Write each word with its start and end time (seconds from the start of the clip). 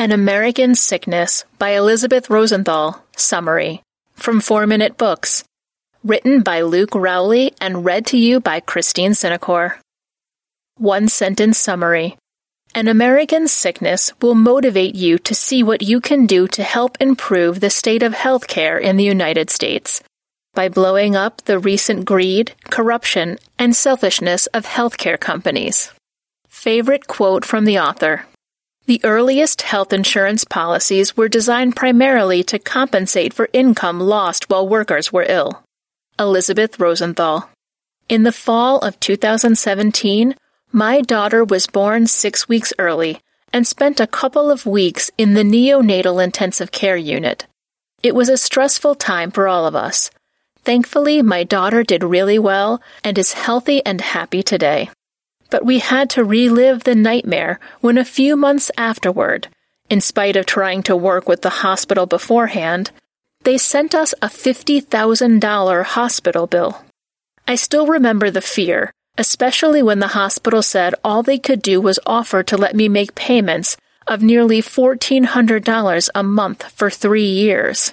An 0.00 0.12
American 0.12 0.74
Sickness 0.76 1.44
by 1.58 1.76
Elisabeth 1.76 2.30
Rosenthal. 2.30 3.04
Summary. 3.18 3.82
From 4.14 4.40
Four 4.40 4.66
Minute 4.66 4.96
Books. 4.96 5.44
Written 6.02 6.40
by 6.40 6.62
Luke 6.62 6.94
Rowley 6.94 7.52
and 7.60 7.84
read 7.84 8.06
to 8.06 8.16
you 8.16 8.40
by 8.40 8.60
Christine 8.60 9.10
Cinecor. 9.10 9.74
One 10.78 11.06
sentence 11.08 11.58
summary. 11.58 12.16
An 12.74 12.88
American 12.88 13.46
sickness 13.46 14.10
will 14.22 14.34
motivate 14.34 14.94
you 14.94 15.18
to 15.18 15.34
see 15.34 15.62
what 15.62 15.82
you 15.82 16.00
can 16.00 16.24
do 16.24 16.48
to 16.48 16.62
help 16.62 16.96
improve 16.98 17.60
the 17.60 17.68
state 17.68 18.02
of 18.02 18.14
healthcare 18.14 18.80
in 18.80 18.96
the 18.96 19.04
United 19.04 19.50
States 19.50 20.02
by 20.54 20.70
blowing 20.70 21.14
up 21.14 21.42
the 21.42 21.58
recent 21.58 22.06
greed, 22.06 22.52
corruption, 22.70 23.38
and 23.58 23.76
selfishness 23.76 24.46
of 24.54 24.64
healthcare 24.64 25.20
companies. 25.20 25.92
Favorite 26.48 27.06
quote 27.06 27.44
from 27.44 27.66
the 27.66 27.78
author. 27.78 28.24
The 28.90 29.04
earliest 29.04 29.62
health 29.62 29.92
insurance 29.92 30.42
policies 30.42 31.16
were 31.16 31.28
designed 31.28 31.76
primarily 31.76 32.42
to 32.42 32.58
compensate 32.58 33.32
for 33.32 33.48
income 33.52 34.00
lost 34.00 34.50
while 34.50 34.68
workers 34.68 35.12
were 35.12 35.24
ill. 35.28 35.62
Elisabeth 36.18 36.80
Rosenthal. 36.80 37.48
In 38.08 38.24
the 38.24 38.32
fall 38.32 38.80
of 38.80 38.98
2017, 38.98 40.34
my 40.72 41.02
daughter 41.02 41.44
was 41.44 41.68
born 41.68 42.08
six 42.08 42.48
weeks 42.48 42.72
early 42.80 43.20
and 43.52 43.64
spent 43.64 44.00
a 44.00 44.08
couple 44.08 44.50
of 44.50 44.66
weeks 44.66 45.08
in 45.16 45.34
the 45.34 45.44
neonatal 45.44 46.20
intensive 46.20 46.72
care 46.72 46.96
unit. 46.96 47.46
It 48.02 48.16
was 48.16 48.28
a 48.28 48.36
stressful 48.36 48.96
time 48.96 49.30
for 49.30 49.46
all 49.46 49.66
of 49.66 49.76
us. 49.76 50.10
Thankfully, 50.64 51.22
my 51.22 51.44
daughter 51.44 51.84
did 51.84 52.02
really 52.02 52.40
well 52.40 52.82
and 53.04 53.16
is 53.18 53.34
healthy 53.34 53.86
and 53.86 54.00
happy 54.00 54.42
today 54.42 54.90
but 55.50 55.64
we 55.64 55.80
had 55.80 56.08
to 56.10 56.24
relive 56.24 56.84
the 56.84 56.94
nightmare 56.94 57.58
when 57.80 57.98
a 57.98 58.04
few 58.04 58.36
months 58.36 58.70
afterward, 58.76 59.48
in 59.88 60.00
spite 60.00 60.36
of 60.36 60.46
trying 60.46 60.82
to 60.84 60.96
work 60.96 61.28
with 61.28 61.42
the 61.42 61.50
hospital 61.50 62.06
beforehand, 62.06 62.90
they 63.42 63.58
sent 63.58 63.94
us 63.94 64.14
a 64.22 64.26
$50,000 64.26 65.84
hospital 65.84 66.46
bill. 66.46 66.84
I 67.48 67.56
still 67.56 67.86
remember 67.86 68.30
the 68.30 68.40
fear, 68.40 68.92
especially 69.18 69.82
when 69.82 69.98
the 69.98 70.08
hospital 70.08 70.62
said 70.62 70.94
all 71.02 71.22
they 71.22 71.38
could 71.38 71.62
do 71.62 71.80
was 71.80 71.98
offer 72.06 72.42
to 72.44 72.56
let 72.56 72.76
me 72.76 72.88
make 72.88 73.14
payments 73.14 73.76
of 74.06 74.22
nearly 74.22 74.62
$1,400 74.62 76.08
a 76.14 76.22
month 76.22 76.70
for 76.72 76.90
three 76.90 77.28
years. 77.28 77.92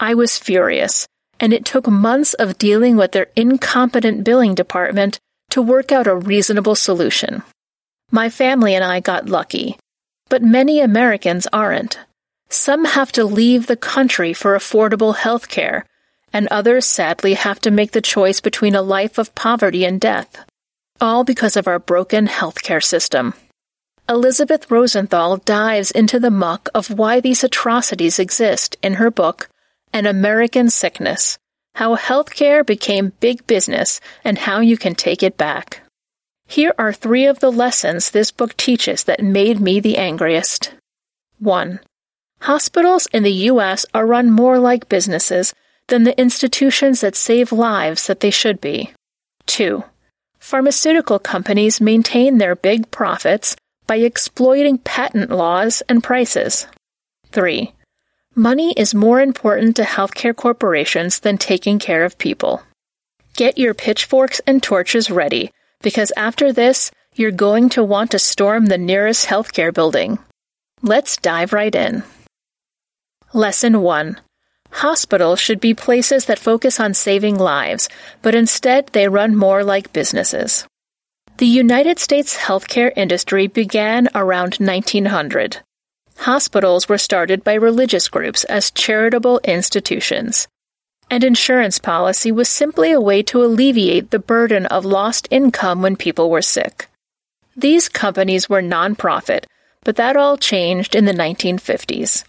I 0.00 0.14
was 0.14 0.38
furious, 0.38 1.06
and 1.40 1.52
it 1.52 1.64
took 1.64 1.86
months 1.86 2.34
of 2.34 2.58
dealing 2.58 2.96
with 2.96 3.12
their 3.12 3.28
incompetent 3.36 4.24
billing 4.24 4.54
department 4.54 5.18
to 5.50 5.62
work 5.62 5.92
out 5.92 6.06
a 6.06 6.14
reasonable 6.14 6.74
solution. 6.74 7.42
My 8.10 8.28
family 8.28 8.74
and 8.74 8.84
I 8.84 9.00
got 9.00 9.28
lucky, 9.28 9.78
but 10.28 10.42
many 10.42 10.80
Americans 10.80 11.46
aren't. 11.52 11.98
Some 12.48 12.84
have 12.84 13.10
to 13.12 13.24
leave 13.24 13.66
the 13.66 13.76
country 13.76 14.32
for 14.32 14.56
affordable 14.56 15.16
health 15.16 15.48
care, 15.48 15.84
and 16.32 16.46
others 16.48 16.86
sadly 16.86 17.34
have 17.34 17.60
to 17.60 17.70
make 17.70 17.92
the 17.92 18.00
choice 18.00 18.40
between 18.40 18.74
a 18.74 18.82
life 18.82 19.18
of 19.18 19.34
poverty 19.34 19.84
and 19.84 20.00
death, 20.00 20.44
all 21.00 21.24
because 21.24 21.56
of 21.56 21.66
our 21.66 21.78
broken 21.78 22.26
healthcare 22.26 22.82
system. 22.82 23.34
Elisabeth 24.08 24.70
Rosenthal 24.70 25.38
dives 25.38 25.90
into 25.90 26.20
the 26.20 26.30
muck 26.30 26.68
of 26.74 26.90
why 26.90 27.18
these 27.18 27.42
atrocities 27.42 28.18
exist 28.20 28.76
in 28.82 28.94
her 28.94 29.10
book, 29.10 29.48
An 29.92 30.06
American 30.06 30.70
Sickness 30.70 31.38
how 31.76 31.94
healthcare 31.94 32.64
became 32.64 33.12
big 33.20 33.46
business, 33.46 34.00
and 34.24 34.38
how 34.38 34.60
you 34.60 34.78
can 34.78 34.94
take 34.94 35.22
it 35.22 35.36
back. 35.36 35.82
Here 36.46 36.72
are 36.78 36.92
three 36.92 37.26
of 37.26 37.40
the 37.40 37.52
lessons 37.52 38.10
this 38.10 38.30
book 38.30 38.56
teaches 38.56 39.04
that 39.04 39.22
made 39.22 39.60
me 39.60 39.78
the 39.78 39.98
angriest. 39.98 40.72
1. 41.38 41.80
Hospitals 42.40 43.06
in 43.12 43.24
the 43.24 43.44
U.S. 43.50 43.84
are 43.92 44.06
run 44.06 44.30
more 44.30 44.58
like 44.58 44.88
businesses 44.88 45.52
than 45.88 46.04
the 46.04 46.18
institutions 46.18 47.02
that 47.02 47.14
save 47.14 47.52
lives 47.52 48.06
that 48.06 48.20
they 48.20 48.30
should 48.30 48.58
be. 48.58 48.92
2. 49.44 49.84
Pharmaceutical 50.38 51.18
companies 51.18 51.78
maintain 51.78 52.38
their 52.38 52.56
big 52.56 52.90
profits 52.90 53.54
by 53.86 53.96
exploiting 53.96 54.78
patent 54.78 55.30
laws 55.30 55.82
and 55.90 56.02
prices. 56.02 56.66
3. 57.32 57.74
Money 58.38 58.74
is 58.76 58.94
more 58.94 59.22
important 59.22 59.76
to 59.76 59.82
healthcare 59.82 60.36
corporations 60.36 61.20
than 61.20 61.38
taking 61.38 61.78
care 61.78 62.04
of 62.04 62.18
people. 62.18 62.62
Get 63.34 63.56
your 63.56 63.72
pitchforks 63.72 64.42
and 64.46 64.62
torches 64.62 65.10
ready, 65.10 65.50
because 65.80 66.12
after 66.18 66.52
this, 66.52 66.90
you're 67.14 67.30
going 67.30 67.70
to 67.70 67.82
want 67.82 68.10
to 68.10 68.18
storm 68.18 68.66
the 68.66 68.76
nearest 68.76 69.26
healthcare 69.26 69.72
building. 69.72 70.18
Let's 70.82 71.16
dive 71.16 71.54
right 71.54 71.74
in. 71.74 72.02
Lesson 73.32 73.80
1 73.80 74.20
Hospitals 74.70 75.40
should 75.40 75.58
be 75.58 75.72
places 75.72 76.26
that 76.26 76.38
focus 76.38 76.78
on 76.78 76.92
saving 76.92 77.38
lives, 77.38 77.88
but 78.20 78.34
instead 78.34 78.88
they 78.88 79.08
run 79.08 79.34
more 79.34 79.64
like 79.64 79.94
businesses. 79.94 80.66
The 81.38 81.46
United 81.46 81.98
States 81.98 82.36
healthcare 82.36 82.92
industry 82.96 83.46
began 83.46 84.10
around 84.14 84.56
1900. 84.56 85.62
Hospitals 86.18 86.88
were 86.88 86.98
started 86.98 87.44
by 87.44 87.54
religious 87.54 88.08
groups 88.08 88.44
as 88.44 88.70
charitable 88.70 89.40
institutions. 89.44 90.48
And 91.10 91.22
insurance 91.22 91.78
policy 91.78 92.32
was 92.32 92.48
simply 92.48 92.90
a 92.90 93.00
way 93.00 93.22
to 93.24 93.44
alleviate 93.44 94.10
the 94.10 94.18
burden 94.18 94.66
of 94.66 94.84
lost 94.84 95.28
income 95.30 95.82
when 95.82 95.94
people 95.94 96.30
were 96.30 96.42
sick. 96.42 96.88
These 97.56 97.88
companies 97.88 98.48
were 98.48 98.62
nonprofit, 98.62 99.44
but 99.84 99.96
that 99.96 100.16
all 100.16 100.36
changed 100.36 100.94
in 100.94 101.04
the 101.04 101.12
1950s. 101.12 102.24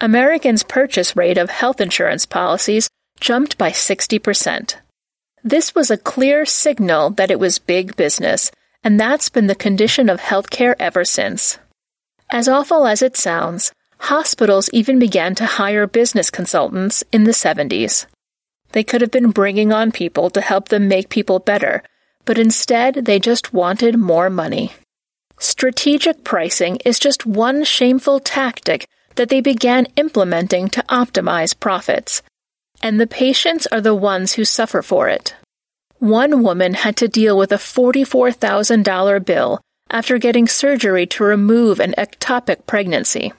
Americans' 0.00 0.62
purchase 0.62 1.16
rate 1.16 1.38
of 1.38 1.50
health 1.50 1.80
insurance 1.80 2.26
policies 2.26 2.88
jumped 3.20 3.56
by 3.56 3.70
60%. 3.70 4.74
This 5.44 5.74
was 5.74 5.90
a 5.90 5.96
clear 5.96 6.44
signal 6.44 7.10
that 7.10 7.30
it 7.30 7.38
was 7.38 7.58
big 7.58 7.96
business, 7.96 8.50
and 8.82 8.98
that's 8.98 9.28
been 9.28 9.46
the 9.46 9.54
condition 9.54 10.08
of 10.08 10.20
healthcare 10.20 10.74
ever 10.78 11.04
since. 11.04 11.58
As 12.30 12.46
awful 12.46 12.86
as 12.86 13.00
it 13.00 13.16
sounds, 13.16 13.72
hospitals 14.00 14.68
even 14.74 14.98
began 14.98 15.34
to 15.36 15.46
hire 15.46 15.86
business 15.86 16.30
consultants 16.30 17.02
in 17.10 17.24
the 17.24 17.30
70s. 17.32 18.04
They 18.72 18.84
could 18.84 19.00
have 19.00 19.10
been 19.10 19.30
bringing 19.30 19.72
on 19.72 19.92
people 19.92 20.28
to 20.30 20.42
help 20.42 20.68
them 20.68 20.88
make 20.88 21.08
people 21.08 21.38
better, 21.38 21.82
but 22.26 22.36
instead 22.36 23.06
they 23.06 23.18
just 23.18 23.54
wanted 23.54 23.96
more 23.96 24.28
money. 24.28 24.72
Strategic 25.38 26.22
pricing 26.22 26.76
is 26.84 26.98
just 26.98 27.24
one 27.24 27.64
shameful 27.64 28.20
tactic 28.20 28.86
that 29.14 29.30
they 29.30 29.40
began 29.40 29.86
implementing 29.96 30.68
to 30.68 30.84
optimize 30.90 31.58
profits. 31.58 32.22
And 32.82 33.00
the 33.00 33.06
patients 33.06 33.66
are 33.68 33.80
the 33.80 33.94
ones 33.94 34.34
who 34.34 34.44
suffer 34.44 34.82
for 34.82 35.08
it. 35.08 35.34
One 35.98 36.42
woman 36.42 36.74
had 36.74 36.96
to 36.98 37.08
deal 37.08 37.38
with 37.38 37.52
a 37.52 37.56
$44,000 37.56 39.24
bill 39.24 39.60
after 39.90 40.18
getting 40.18 40.46
surgery 40.46 41.06
to 41.06 41.24
remove 41.24 41.80
an 41.80 41.94
ectopic 41.98 42.66
pregnancy. 42.66 43.32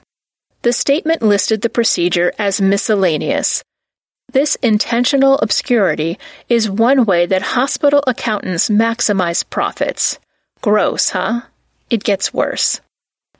The 0.62 0.72
statement 0.72 1.22
listed 1.22 1.62
the 1.62 1.70
procedure 1.70 2.32
as 2.38 2.60
miscellaneous. 2.60 3.62
This 4.32 4.56
intentional 4.56 5.38
obscurity 5.38 6.18
is 6.48 6.70
one 6.70 7.04
way 7.04 7.26
that 7.26 7.42
hospital 7.42 8.04
accountants 8.06 8.68
maximize 8.68 9.48
profits. 9.48 10.18
Gross, 10.60 11.10
huh? 11.10 11.42
It 11.88 12.04
gets 12.04 12.32
worse. 12.32 12.80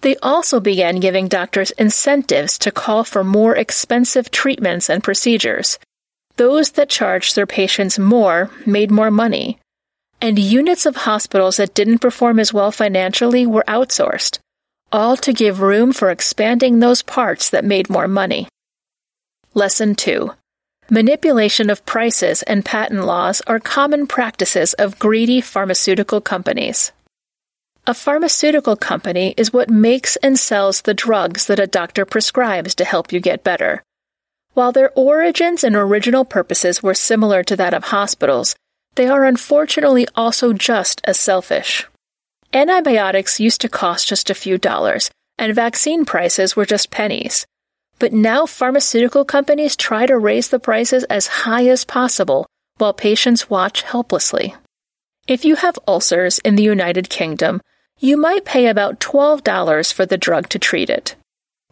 They 0.00 0.16
also 0.16 0.60
began 0.60 0.98
giving 0.98 1.28
doctors 1.28 1.70
incentives 1.72 2.58
to 2.60 2.72
call 2.72 3.04
for 3.04 3.22
more 3.22 3.54
expensive 3.54 4.30
treatments 4.30 4.88
and 4.88 5.04
procedures. 5.04 5.78
Those 6.36 6.72
that 6.72 6.88
charged 6.88 7.36
their 7.36 7.46
patients 7.46 7.98
more 7.98 8.50
made 8.64 8.90
more 8.90 9.10
money, 9.10 9.58
and 10.20 10.38
units 10.38 10.86
of 10.86 10.96
hospitals 10.96 11.56
that 11.56 11.74
didn't 11.74 11.98
perform 11.98 12.38
as 12.38 12.52
well 12.52 12.70
financially 12.70 13.46
were 13.46 13.64
outsourced, 13.66 14.38
all 14.92 15.16
to 15.16 15.32
give 15.32 15.60
room 15.60 15.92
for 15.92 16.10
expanding 16.10 16.78
those 16.78 17.02
parts 17.02 17.50
that 17.50 17.64
made 17.64 17.88
more 17.88 18.08
money. 18.08 18.48
Lesson 19.54 19.94
2 19.94 20.32
Manipulation 20.90 21.70
of 21.70 21.86
prices 21.86 22.42
and 22.42 22.64
patent 22.64 23.04
laws 23.04 23.40
are 23.46 23.60
common 23.60 24.06
practices 24.06 24.74
of 24.74 24.98
greedy 24.98 25.40
pharmaceutical 25.40 26.20
companies. 26.20 26.90
A 27.86 27.94
pharmaceutical 27.94 28.76
company 28.76 29.32
is 29.36 29.52
what 29.52 29.70
makes 29.70 30.16
and 30.16 30.38
sells 30.38 30.82
the 30.82 30.94
drugs 30.94 31.46
that 31.46 31.60
a 31.60 31.66
doctor 31.66 32.04
prescribes 32.04 32.74
to 32.74 32.84
help 32.84 33.12
you 33.12 33.20
get 33.20 33.44
better. 33.44 33.82
While 34.52 34.72
their 34.72 34.90
origins 34.96 35.64
and 35.64 35.76
original 35.76 36.24
purposes 36.24 36.82
were 36.82 36.94
similar 36.94 37.42
to 37.44 37.56
that 37.56 37.72
of 37.72 37.84
hospitals, 37.84 38.54
they 39.00 39.08
are 39.08 39.24
unfortunately 39.24 40.06
also 40.14 40.52
just 40.52 41.00
as 41.04 41.18
selfish. 41.18 41.86
Antibiotics 42.52 43.40
used 43.40 43.62
to 43.62 43.68
cost 43.82 44.06
just 44.06 44.28
a 44.28 44.34
few 44.34 44.58
dollars, 44.58 45.10
and 45.38 45.54
vaccine 45.54 46.04
prices 46.04 46.54
were 46.54 46.66
just 46.66 46.90
pennies. 46.90 47.46
But 47.98 48.12
now 48.12 48.44
pharmaceutical 48.44 49.24
companies 49.24 49.74
try 49.74 50.04
to 50.04 50.18
raise 50.18 50.50
the 50.50 50.58
prices 50.58 51.04
as 51.04 51.26
high 51.48 51.66
as 51.68 51.86
possible 51.86 52.46
while 52.76 52.92
patients 52.92 53.48
watch 53.48 53.80
helplessly. 53.80 54.54
If 55.26 55.46
you 55.46 55.56
have 55.56 55.78
ulcers 55.88 56.38
in 56.40 56.56
the 56.56 56.62
United 56.74 57.08
Kingdom, 57.08 57.62
you 58.00 58.18
might 58.18 58.44
pay 58.44 58.66
about 58.66 59.00
$12 59.00 59.94
for 59.94 60.04
the 60.04 60.18
drug 60.18 60.50
to 60.50 60.58
treat 60.58 60.90
it. 60.90 61.16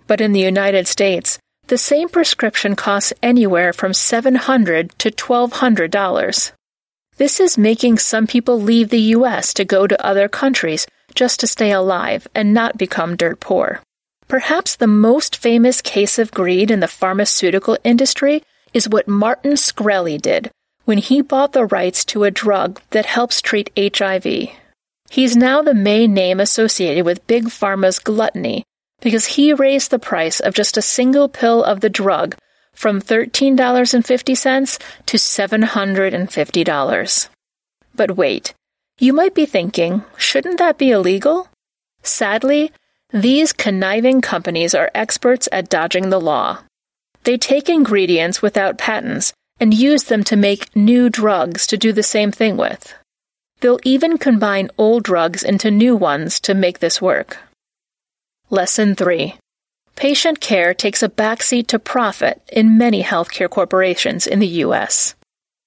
But 0.06 0.22
in 0.22 0.32
the 0.32 0.48
United 0.54 0.88
States, 0.88 1.38
the 1.66 1.76
same 1.76 2.08
prescription 2.08 2.74
costs 2.74 3.12
anywhere 3.22 3.74
from 3.74 3.92
700 3.92 4.98
to 5.00 5.10
$1,200. 5.10 6.52
This 7.18 7.40
is 7.40 7.58
making 7.58 7.98
some 7.98 8.28
people 8.28 8.62
leave 8.62 8.90
the 8.90 9.10
US 9.16 9.52
to 9.54 9.64
go 9.64 9.88
to 9.88 10.06
other 10.06 10.28
countries 10.28 10.86
just 11.16 11.40
to 11.40 11.48
stay 11.48 11.72
alive 11.72 12.28
and 12.32 12.54
not 12.54 12.78
become 12.78 13.16
dirt 13.16 13.40
poor. 13.40 13.80
Perhaps 14.28 14.76
the 14.76 14.86
most 14.86 15.34
famous 15.34 15.82
case 15.82 16.20
of 16.20 16.30
greed 16.30 16.70
in 16.70 16.78
the 16.78 16.86
pharmaceutical 16.86 17.76
industry 17.82 18.44
is 18.72 18.88
what 18.88 19.08
Martin 19.08 19.54
Shkreli 19.54 20.22
did 20.22 20.52
when 20.84 20.98
he 20.98 21.20
bought 21.20 21.54
the 21.54 21.66
rights 21.66 22.04
to 22.04 22.22
a 22.22 22.30
drug 22.30 22.80
that 22.90 23.06
helps 23.06 23.42
treat 23.42 23.72
HIV. 23.76 24.50
He's 25.10 25.36
now 25.36 25.60
the 25.60 25.74
main 25.74 26.14
name 26.14 26.38
associated 26.38 27.04
with 27.04 27.26
Big 27.26 27.46
Pharma's 27.46 27.98
gluttony 27.98 28.62
because 29.00 29.26
he 29.26 29.52
raised 29.52 29.90
the 29.90 29.98
price 29.98 30.38
of 30.38 30.54
just 30.54 30.76
a 30.76 30.82
single 30.82 31.28
pill 31.28 31.64
of 31.64 31.80
the 31.80 31.90
drug 31.90 32.36
from 32.78 33.02
$13.50 33.02 34.80
to 35.06 35.16
$750. 35.16 37.28
But 37.96 38.16
wait, 38.16 38.54
you 39.00 39.12
might 39.12 39.34
be 39.34 39.46
thinking, 39.46 40.04
shouldn't 40.16 40.60
that 40.60 40.78
be 40.78 40.92
illegal? 40.92 41.48
Sadly, 42.04 42.70
these 43.10 43.52
conniving 43.52 44.20
companies 44.20 44.76
are 44.76 44.92
experts 44.94 45.48
at 45.50 45.68
dodging 45.68 46.10
the 46.10 46.20
law. 46.20 46.58
They 47.24 47.36
take 47.36 47.68
ingredients 47.68 48.42
without 48.42 48.78
patents 48.78 49.32
and 49.58 49.74
use 49.74 50.04
them 50.04 50.22
to 50.22 50.36
make 50.36 50.76
new 50.76 51.10
drugs 51.10 51.66
to 51.66 51.76
do 51.76 51.92
the 51.92 52.04
same 52.04 52.30
thing 52.30 52.56
with. 52.56 52.94
They'll 53.58 53.80
even 53.82 54.18
combine 54.18 54.70
old 54.78 55.02
drugs 55.02 55.42
into 55.42 55.72
new 55.72 55.96
ones 55.96 56.38
to 56.42 56.54
make 56.54 56.78
this 56.78 57.02
work. 57.02 57.38
Lesson 58.50 58.94
3 58.94 59.34
Patient 59.98 60.40
care 60.40 60.74
takes 60.74 61.02
a 61.02 61.08
backseat 61.08 61.66
to 61.66 61.80
profit 61.80 62.40
in 62.52 62.78
many 62.78 63.02
healthcare 63.02 63.50
corporations 63.50 64.28
in 64.28 64.38
the 64.38 64.62
U.S. 64.62 65.16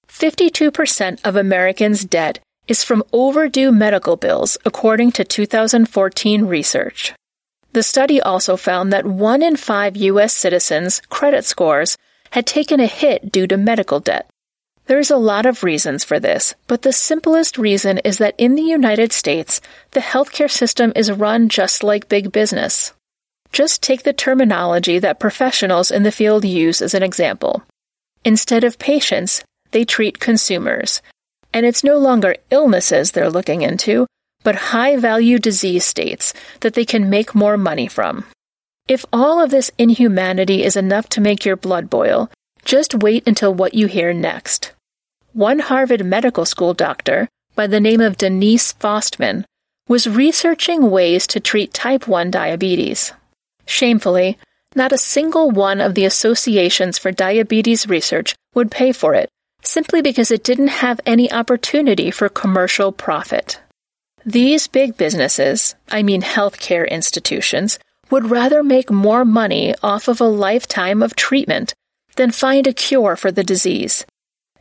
52% 0.08 1.20
of 1.22 1.36
Americans' 1.36 2.06
debt 2.06 2.38
is 2.66 2.82
from 2.82 3.04
overdue 3.12 3.70
medical 3.70 4.16
bills, 4.16 4.56
according 4.64 5.12
to 5.12 5.24
2014 5.24 6.46
research. 6.46 7.12
The 7.74 7.82
study 7.82 8.22
also 8.22 8.56
found 8.56 8.90
that 8.90 9.04
one 9.04 9.42
in 9.42 9.56
five 9.56 9.98
U.S. 9.98 10.32
citizens' 10.32 11.02
credit 11.10 11.44
scores 11.44 11.98
had 12.30 12.46
taken 12.46 12.80
a 12.80 12.86
hit 12.86 13.30
due 13.30 13.46
to 13.48 13.58
medical 13.58 14.00
debt. 14.00 14.30
There's 14.86 15.10
a 15.10 15.18
lot 15.18 15.44
of 15.44 15.62
reasons 15.62 16.04
for 16.04 16.18
this, 16.18 16.54
but 16.68 16.80
the 16.80 16.92
simplest 16.94 17.58
reason 17.58 17.98
is 17.98 18.16
that 18.16 18.34
in 18.38 18.54
the 18.54 18.62
United 18.62 19.12
States, 19.12 19.60
the 19.90 20.00
healthcare 20.00 20.50
system 20.50 20.90
is 20.96 21.12
run 21.12 21.50
just 21.50 21.84
like 21.84 22.08
big 22.08 22.32
business. 22.32 22.94
Just 23.52 23.82
take 23.82 24.02
the 24.02 24.14
terminology 24.14 24.98
that 24.98 25.20
professionals 25.20 25.90
in 25.90 26.02
the 26.02 26.12
field 26.12 26.44
use 26.44 26.80
as 26.80 26.94
an 26.94 27.02
example. 27.02 27.62
Instead 28.24 28.64
of 28.64 28.78
patients, 28.78 29.44
they 29.72 29.84
treat 29.84 30.18
consumers. 30.18 31.02
And 31.52 31.66
it's 31.66 31.84
no 31.84 31.98
longer 31.98 32.36
illnesses 32.50 33.12
they're 33.12 33.28
looking 33.28 33.60
into, 33.60 34.06
but 34.42 34.72
high 34.72 34.96
value 34.96 35.38
disease 35.38 35.84
states 35.84 36.32
that 36.60 36.72
they 36.74 36.86
can 36.86 37.10
make 37.10 37.34
more 37.34 37.58
money 37.58 37.86
from. 37.88 38.24
If 38.88 39.04
all 39.12 39.42
of 39.42 39.50
this 39.50 39.70
inhumanity 39.76 40.64
is 40.64 40.76
enough 40.76 41.08
to 41.10 41.20
make 41.20 41.44
your 41.44 41.56
blood 41.56 41.90
boil, 41.90 42.30
just 42.64 42.94
wait 42.94 43.26
until 43.26 43.52
what 43.52 43.74
you 43.74 43.86
hear 43.86 44.14
next. 44.14 44.72
One 45.34 45.58
Harvard 45.58 46.04
Medical 46.04 46.46
School 46.46 46.74
doctor, 46.74 47.28
by 47.54 47.66
the 47.66 47.80
name 47.80 48.00
of 48.00 48.16
Denise 48.16 48.72
Faustman, 48.72 49.44
was 49.88 50.08
researching 50.08 50.90
ways 50.90 51.26
to 51.26 51.40
treat 51.40 51.74
type 51.74 52.08
1 52.08 52.30
diabetes. 52.30 53.12
Shamefully, 53.66 54.38
not 54.74 54.92
a 54.92 54.98
single 54.98 55.50
one 55.50 55.80
of 55.80 55.94
the 55.94 56.04
associations 56.04 56.98
for 56.98 57.12
diabetes 57.12 57.88
research 57.88 58.34
would 58.54 58.70
pay 58.70 58.92
for 58.92 59.14
it, 59.14 59.28
simply 59.62 60.02
because 60.02 60.30
it 60.30 60.44
didn't 60.44 60.68
have 60.68 61.00
any 61.06 61.30
opportunity 61.30 62.10
for 62.10 62.28
commercial 62.28 62.92
profit. 62.92 63.60
These 64.24 64.68
big 64.68 64.96
businesses, 64.96 65.74
I 65.90 66.02
mean 66.02 66.22
healthcare 66.22 66.88
institutions, 66.88 67.78
would 68.10 68.30
rather 68.30 68.62
make 68.62 68.90
more 68.90 69.24
money 69.24 69.74
off 69.82 70.06
of 70.06 70.20
a 70.20 70.24
lifetime 70.24 71.02
of 71.02 71.16
treatment 71.16 71.74
than 72.16 72.30
find 72.30 72.66
a 72.66 72.72
cure 72.72 73.16
for 73.16 73.32
the 73.32 73.44
disease. 73.44 74.04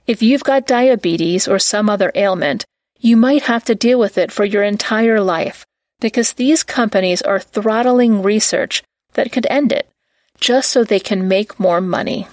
If 0.07 0.21
you've 0.21 0.43
got 0.43 0.65
diabetes 0.65 1.47
or 1.47 1.59
some 1.59 1.89
other 1.89 2.11
ailment, 2.15 2.65
you 2.99 3.17
might 3.17 3.43
have 3.43 3.63
to 3.65 3.75
deal 3.75 3.99
with 3.99 4.17
it 4.17 4.31
for 4.31 4.45
your 4.45 4.63
entire 4.63 5.21
life 5.21 5.65
because 5.99 6.33
these 6.33 6.63
companies 6.63 7.21
are 7.21 7.39
throttling 7.39 8.23
research 8.23 8.83
that 9.13 9.31
could 9.31 9.47
end 9.49 9.71
it, 9.71 9.89
just 10.39 10.69
so 10.69 10.83
they 10.83 10.99
can 10.99 11.27
make 11.27 11.59
more 11.59 11.81
money. 11.81 12.27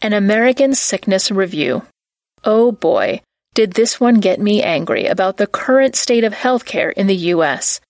An 0.00 0.12
American 0.12 0.74
Sickness 0.74 1.30
Review. 1.30 1.82
Oh 2.44 2.72
boy, 2.72 3.20
did 3.54 3.72
this 3.72 3.98
one 3.98 4.20
get 4.20 4.40
me 4.40 4.62
angry 4.62 5.06
about 5.06 5.36
the 5.36 5.46
current 5.46 5.96
state 5.96 6.24
of 6.24 6.32
healthcare 6.32 6.92
in 6.92 7.08
the 7.08 7.16
U.S. 7.34 7.80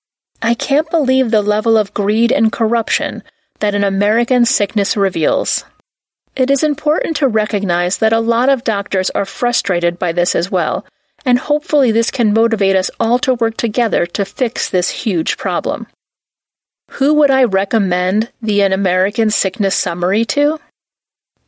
I 0.41 0.55
can't 0.55 0.91
believe 0.91 1.31
the 1.31 1.43
level 1.43 1.77
of 1.77 1.93
greed 1.93 2.33
and 2.33 2.51
corruption 2.51 3.23
that 3.59 3.75
an 3.75 3.85
American 3.85 4.45
sickness 4.45 4.97
reveals. 4.97 5.65
It 6.37 6.51
is 6.51 6.63
important 6.63 7.17
to 7.17 7.29
recognize 7.29 7.99
that 7.99 8.13
a 8.13 8.21
lot 8.21 8.49
of 8.49 8.65
doctors 8.65 9.11
are 9.11 9.25
frustrated 9.25 9.99
by 9.99 10.13
this 10.13 10.37
as 10.37 10.51
well, 10.51 10.87
and 11.27 11.39
hopefully 11.39 11.91
this 11.91 12.11
can 12.11 12.33
motivate 12.33 12.77
us 12.77 12.91
all 13.01 13.19
to 13.19 13.35
work 13.35 13.57
together 13.57 14.07
to 14.07 14.25
fix 14.25 14.71
this 14.71 14.91
huge 14.91 15.37
problem. 15.37 15.89
Who 16.93 17.15
would 17.15 17.31
I 17.31 17.45
recommend 17.45 18.31
the 18.41 18.63
An 18.63 18.73
American 18.73 19.31
Sickness 19.31 19.75
Summary 19.75 20.25
to? 20.27 20.59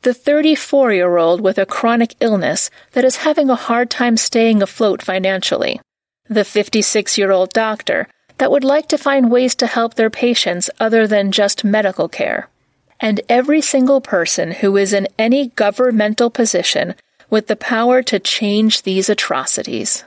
The 0.02 0.14
34 0.14 0.92
year 0.92 1.16
old 1.16 1.40
with 1.40 1.58
a 1.58 1.66
chronic 1.66 2.14
illness 2.20 2.70
that 2.92 3.04
is 3.04 3.16
having 3.16 3.50
a 3.50 3.54
hard 3.54 3.90
time 3.90 4.16
staying 4.16 4.62
afloat 4.62 5.02
financially. 5.02 5.80
The 6.28 6.44
56 6.44 7.18
year 7.18 7.32
old 7.32 7.52
doctor 7.52 8.06
that 8.38 8.50
would 8.50 8.64
like 8.64 8.88
to 8.88 8.98
find 8.98 9.30
ways 9.30 9.54
to 9.56 9.66
help 9.66 9.94
their 9.94 10.10
patients 10.10 10.70
other 10.78 11.06
than 11.06 11.32
just 11.32 11.64
medical 11.64 12.08
care. 12.08 12.48
And 13.00 13.20
every 13.28 13.60
single 13.60 14.00
person 14.00 14.52
who 14.52 14.76
is 14.76 14.92
in 14.92 15.08
any 15.18 15.48
governmental 15.48 16.30
position 16.30 16.94
with 17.30 17.46
the 17.46 17.56
power 17.56 18.02
to 18.02 18.18
change 18.18 18.82
these 18.82 19.08
atrocities. 19.08 20.04